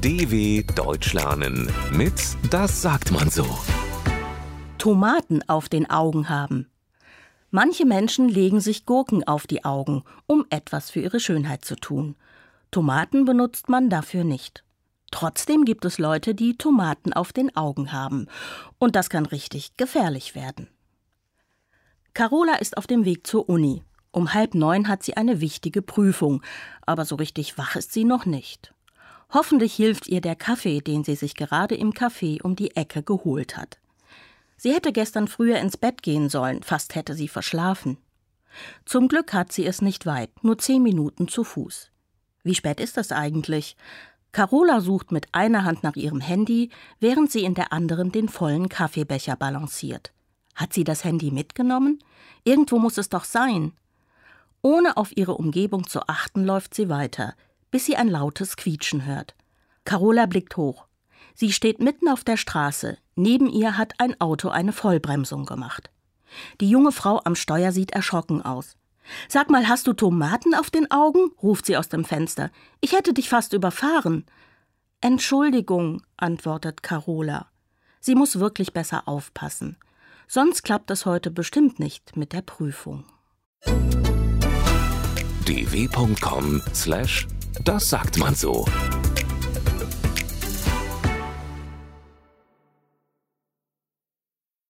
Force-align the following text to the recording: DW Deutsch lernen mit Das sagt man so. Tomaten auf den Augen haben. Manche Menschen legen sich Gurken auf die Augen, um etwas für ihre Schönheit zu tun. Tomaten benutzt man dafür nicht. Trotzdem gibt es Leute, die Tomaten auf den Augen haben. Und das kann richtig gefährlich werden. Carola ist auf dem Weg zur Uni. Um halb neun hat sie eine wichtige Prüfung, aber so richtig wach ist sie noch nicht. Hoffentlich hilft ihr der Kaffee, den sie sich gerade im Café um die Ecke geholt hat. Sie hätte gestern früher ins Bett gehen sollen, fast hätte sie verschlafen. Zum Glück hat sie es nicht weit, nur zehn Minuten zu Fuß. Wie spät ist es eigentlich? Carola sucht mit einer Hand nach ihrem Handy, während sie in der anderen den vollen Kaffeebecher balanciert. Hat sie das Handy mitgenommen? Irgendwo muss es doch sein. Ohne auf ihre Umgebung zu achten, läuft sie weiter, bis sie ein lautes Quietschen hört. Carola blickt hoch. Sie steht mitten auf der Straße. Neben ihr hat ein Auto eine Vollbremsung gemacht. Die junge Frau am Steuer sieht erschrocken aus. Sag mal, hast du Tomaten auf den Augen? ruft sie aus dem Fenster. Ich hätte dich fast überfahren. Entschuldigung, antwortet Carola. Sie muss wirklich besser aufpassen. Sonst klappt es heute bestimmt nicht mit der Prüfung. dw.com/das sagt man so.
DW 0.00 0.62
Deutsch 0.76 1.12
lernen 1.12 1.72
mit 1.90 2.14
Das 2.50 2.82
sagt 2.82 3.10
man 3.10 3.30
so. 3.30 3.44
Tomaten 4.78 5.42
auf 5.48 5.68
den 5.68 5.90
Augen 5.90 6.28
haben. 6.28 6.70
Manche 7.50 7.84
Menschen 7.84 8.28
legen 8.28 8.60
sich 8.60 8.86
Gurken 8.86 9.26
auf 9.26 9.48
die 9.48 9.64
Augen, 9.64 10.04
um 10.26 10.46
etwas 10.50 10.90
für 10.90 11.00
ihre 11.00 11.18
Schönheit 11.18 11.64
zu 11.64 11.74
tun. 11.74 12.14
Tomaten 12.70 13.24
benutzt 13.24 13.68
man 13.68 13.90
dafür 13.90 14.22
nicht. 14.22 14.62
Trotzdem 15.10 15.64
gibt 15.64 15.84
es 15.84 15.98
Leute, 15.98 16.32
die 16.32 16.56
Tomaten 16.56 17.12
auf 17.12 17.32
den 17.32 17.56
Augen 17.56 17.90
haben. 17.90 18.28
Und 18.78 18.94
das 18.94 19.10
kann 19.10 19.26
richtig 19.26 19.76
gefährlich 19.76 20.36
werden. 20.36 20.68
Carola 22.14 22.54
ist 22.54 22.76
auf 22.76 22.86
dem 22.86 23.04
Weg 23.04 23.26
zur 23.26 23.48
Uni. 23.48 23.82
Um 24.12 24.32
halb 24.32 24.54
neun 24.54 24.86
hat 24.86 25.02
sie 25.02 25.16
eine 25.16 25.40
wichtige 25.40 25.82
Prüfung, 25.82 26.40
aber 26.82 27.04
so 27.04 27.16
richtig 27.16 27.58
wach 27.58 27.74
ist 27.74 27.92
sie 27.92 28.04
noch 28.04 28.26
nicht. 28.26 28.72
Hoffentlich 29.30 29.74
hilft 29.74 30.08
ihr 30.08 30.20
der 30.20 30.36
Kaffee, 30.36 30.80
den 30.80 31.04
sie 31.04 31.14
sich 31.14 31.34
gerade 31.34 31.74
im 31.74 31.92
Café 31.92 32.42
um 32.42 32.56
die 32.56 32.74
Ecke 32.76 33.02
geholt 33.02 33.56
hat. 33.56 33.78
Sie 34.56 34.72
hätte 34.72 34.92
gestern 34.92 35.28
früher 35.28 35.58
ins 35.58 35.76
Bett 35.76 36.02
gehen 36.02 36.28
sollen, 36.28 36.62
fast 36.62 36.94
hätte 36.94 37.14
sie 37.14 37.28
verschlafen. 37.28 37.98
Zum 38.86 39.06
Glück 39.06 39.32
hat 39.34 39.52
sie 39.52 39.66
es 39.66 39.82
nicht 39.82 40.06
weit, 40.06 40.30
nur 40.42 40.58
zehn 40.58 40.82
Minuten 40.82 41.28
zu 41.28 41.44
Fuß. 41.44 41.90
Wie 42.42 42.54
spät 42.54 42.80
ist 42.80 42.96
es 42.96 43.12
eigentlich? 43.12 43.76
Carola 44.32 44.80
sucht 44.80 45.12
mit 45.12 45.26
einer 45.32 45.64
Hand 45.64 45.82
nach 45.82 45.96
ihrem 45.96 46.20
Handy, 46.20 46.70
während 46.98 47.30
sie 47.30 47.44
in 47.44 47.54
der 47.54 47.72
anderen 47.72 48.10
den 48.12 48.28
vollen 48.28 48.68
Kaffeebecher 48.68 49.36
balanciert. 49.36 50.12
Hat 50.54 50.72
sie 50.72 50.84
das 50.84 51.04
Handy 51.04 51.30
mitgenommen? 51.30 51.98
Irgendwo 52.44 52.78
muss 52.78 52.98
es 52.98 53.10
doch 53.10 53.24
sein. 53.24 53.72
Ohne 54.62 54.96
auf 54.96 55.16
ihre 55.16 55.34
Umgebung 55.34 55.86
zu 55.86 56.08
achten, 56.08 56.44
läuft 56.44 56.74
sie 56.74 56.88
weiter, 56.88 57.34
bis 57.70 57.84
sie 57.84 57.96
ein 57.96 58.08
lautes 58.08 58.56
Quietschen 58.56 59.04
hört. 59.06 59.34
Carola 59.84 60.26
blickt 60.26 60.56
hoch. 60.56 60.86
Sie 61.34 61.52
steht 61.52 61.80
mitten 61.80 62.08
auf 62.08 62.24
der 62.24 62.36
Straße. 62.36 62.98
Neben 63.14 63.48
ihr 63.48 63.78
hat 63.78 63.94
ein 63.98 64.20
Auto 64.20 64.48
eine 64.48 64.72
Vollbremsung 64.72 65.46
gemacht. 65.46 65.90
Die 66.60 66.68
junge 66.68 66.92
Frau 66.92 67.20
am 67.24 67.34
Steuer 67.34 67.72
sieht 67.72 67.92
erschrocken 67.92 68.42
aus. 68.42 68.76
Sag 69.28 69.50
mal, 69.50 69.68
hast 69.68 69.86
du 69.86 69.92
Tomaten 69.92 70.54
auf 70.54 70.70
den 70.70 70.90
Augen? 70.90 71.30
ruft 71.42 71.66
sie 71.66 71.76
aus 71.76 71.88
dem 71.88 72.04
Fenster. 72.04 72.50
Ich 72.80 72.92
hätte 72.92 73.14
dich 73.14 73.28
fast 73.28 73.52
überfahren. 73.52 74.26
Entschuldigung, 75.00 76.02
antwortet 76.16 76.82
Carola. 76.82 77.46
Sie 78.00 78.14
muss 78.14 78.38
wirklich 78.38 78.72
besser 78.72 79.08
aufpassen. 79.08 79.76
Sonst 80.26 80.62
klappt 80.62 80.90
es 80.90 81.06
heute 81.06 81.30
bestimmt 81.30 81.78
nicht 81.78 82.16
mit 82.16 82.32
der 82.32 82.42
Prüfung. 82.42 83.04
dw.com/das 87.54 87.88
sagt 87.88 88.18
man 88.18 88.34
so. 88.34 88.64